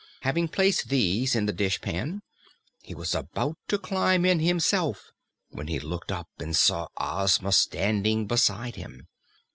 Having 0.21 0.47
placed 0.47 0.89
these 0.89 1.35
in 1.35 1.45
the 1.45 1.53
dishpan, 1.53 2.23
he 2.81 2.95
was 2.95 3.13
about 3.13 3.59
to 3.67 3.77
climb 3.77 4.25
in 4.25 4.39
himself 4.39 5.11
when 5.49 5.67
he 5.67 5.79
looked 5.79 6.11
up 6.11 6.27
and 6.39 6.55
saw 6.55 6.87
Ozma 6.97 7.51
standing 7.51 8.25
beside 8.25 8.75
him. 8.77 9.07